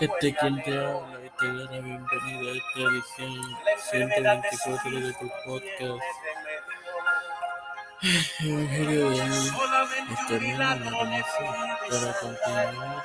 Este 0.00 0.34
quien 0.34 0.62
te 0.62 0.78
habla 0.78 1.18
y 1.24 1.30
te 1.30 1.46
da 1.46 1.64
la 1.64 1.80
bienvenida 1.80 2.52
a 2.52 2.54
esta 2.54 2.80
edición 2.80 3.32
124 3.90 5.00
de 5.00 5.12
tu 5.14 5.30
podcast. 5.44 6.04
Evangelio 8.40 9.10
de 9.10 9.20
hoy. 9.20 9.52
Estaremos 10.12 10.52
en 10.52 10.58
la 10.60 11.18
para 11.90 12.12
continuar 12.20 13.04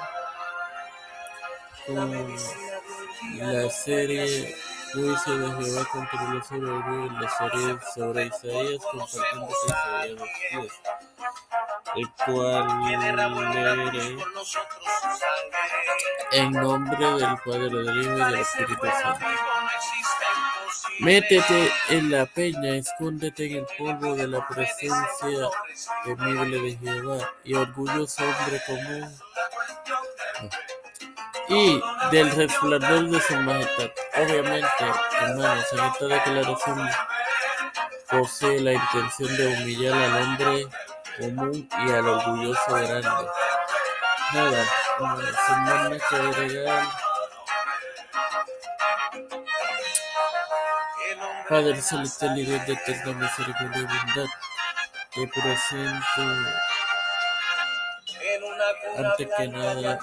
con 1.88 1.96
la 3.38 3.70
serie 3.70 4.56
Juicio 4.94 5.38
de 5.38 5.64
Jehová 5.64 5.86
contra 5.92 6.24
los 6.34 6.48
soberbios, 6.48 7.22
la 7.22 7.30
serie 7.30 7.78
sobre 7.96 8.26
Isaías, 8.26 8.84
compartiendo 8.92 9.50
Isaías 9.66 10.22
10 10.52 10.72
el 11.96 12.10
cual 12.26 12.68
leeré 12.86 14.18
en 16.32 16.52
nombre 16.52 16.98
del 16.98 17.38
Padre, 17.46 17.70
del 17.70 18.02
Hijo 18.02 18.18
y 18.18 18.20
del 18.20 18.36
Espíritu 18.36 18.88
Santo. 19.02 19.26
Métete 21.00 21.72
en 21.90 22.12
la 22.12 22.26
peña, 22.26 22.76
escóndete 22.76 23.46
en 23.46 23.58
el 23.58 23.66
polvo 23.78 24.16
de 24.16 24.28
la 24.28 24.46
presencia 24.48 25.50
temible 26.04 26.60
de 26.60 26.78
Jehová 26.78 27.32
y 27.44 27.54
orgulloso 27.54 28.24
hombre 28.24 28.62
común 28.68 29.18
y 31.48 31.82
del 32.12 32.30
resplandor 32.32 33.10
de 33.10 33.22
su 33.22 33.36
majestad. 33.38 33.90
Obviamente, 34.18 34.86
hermanos, 35.22 35.66
en 35.72 35.80
esta 35.80 36.06
declaración 36.06 36.90
posee 38.10 38.60
la 38.60 38.74
intención 38.74 39.38
de 39.38 39.48
humillar 39.48 39.94
al 39.94 40.24
hombre 40.24 40.68
común 41.18 41.70
y 41.86 41.92
al 41.92 42.08
orgulloso 42.08 42.74
grande. 42.74 43.10
Nada, 44.34 44.66
sin 45.48 45.64
más 45.64 46.02
que 46.10 46.16
agregar. 46.16 46.88
Padre 51.50 51.82
celestial 51.82 52.38
y 52.38 52.46
Dios 52.46 52.66
de 52.68 52.74
eterna 52.74 53.14
misericordia 53.14 53.80
y 53.80 53.86
bondad, 53.86 54.26
te 55.16 55.28
presento 55.28 56.22
antes 58.98 59.28
que 59.36 59.48
nada. 59.48 60.00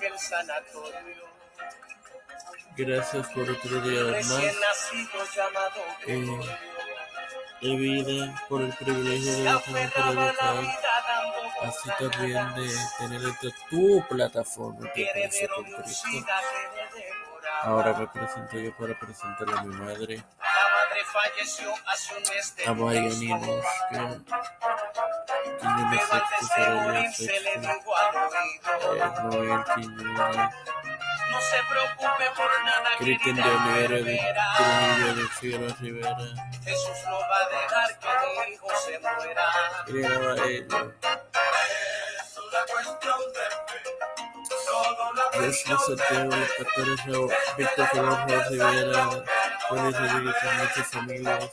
Gracias 2.77 3.29
por 3.29 3.49
otro 3.49 3.81
día 3.81 4.03
más. 4.03 4.43
Eh, 6.07 6.41
de 7.61 7.77
vida, 7.77 8.45
por 8.49 8.63
el 8.63 8.73
privilegio 8.75 9.33
de 9.33 9.61
tener 9.61 10.19
educar 10.19 10.57
así 11.63 11.91
también 11.99 12.55
de 12.55 12.69
tener 12.99 13.23
esta 13.23 13.49
tu 13.71 14.05
plataforma 14.09 14.93
que 14.93 15.07
conoce 15.13 15.49
con 15.49 15.65
Cristo. 15.83 16.09
Ahora 17.63 17.95
me 17.95 18.07
presento 18.09 18.59
yo 18.59 18.77
para 18.77 18.99
presentar 18.99 19.49
a 19.51 19.63
mi 19.63 19.75
madre, 19.75 20.23
a 22.67 22.75
Marianinos, 22.75 23.65
que 23.91 23.97
Quiñones 25.61 26.03
Sexto, 26.03 26.47
Soraya 26.47 27.13
Sexto, 27.13 27.71
Noel 29.25 29.65
Quiñones, 29.75 30.51
Cristian 32.99 33.37
de 33.37 33.43
Olivera, 33.43 34.47
de 34.99 35.13
Trujillo 35.15 35.59
de 35.59 35.75
Rivera, 35.75 36.17
Jesús 36.65 36.99
no 37.05 37.19
va 37.21 37.37
a 37.37 37.49
dejar 37.49 37.99
que 37.99 38.09
mi 38.25 38.55
hijo 38.55 38.69
se 38.85 38.99
muera. 38.99 39.47
Irene 39.87 40.67
los 46.25 46.49
pastores 46.59 47.01
Víctor 47.57 47.87
Rivera, 48.51 49.03
Rodríguez 49.71 50.37
y 50.43 50.47
muchas 50.57 50.87
familias. 50.91 51.51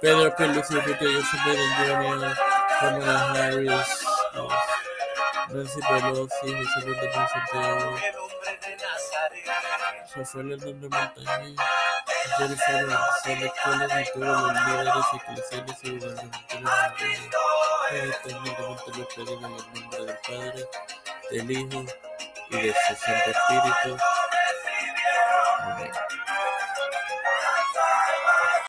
Pedro 0.00 0.36
Pierluisi, 0.36 0.74
Enrique 0.74 1.06
Joseph 1.14 1.44
Biden 1.44 1.70
Jr., 1.76 2.36
Kamala 2.80 3.32
Harris, 3.32 4.11
Nancy 5.52 5.80
José 5.82 6.46
Luis 6.46 6.68
de 6.86 7.12
Santiago. 7.12 7.96
Rafael 10.14 10.52
Hernández 10.52 10.90
Montañez, 10.90 11.56
Jennifer 12.38 12.86
González 12.86 13.52
Escuelas 13.52 13.92
y 13.92 14.10
y 18.98 19.04
pedimos 19.14 19.18
en 19.18 19.28
el 19.28 19.82
nombre 19.82 20.04
del 20.04 20.18
Padre, 20.26 20.62
del 21.30 21.50
Hijo 21.50 21.84
y 22.50 22.56
del 22.56 22.74
Santo 22.74 23.30
Espíritu. 23.30 24.21